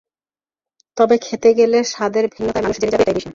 [0.97, 3.29] তবে খেতে গেলে স্বাদের ভিন্নতায় মানুষ জেনে যাবে, এটা ইলিশ নয়।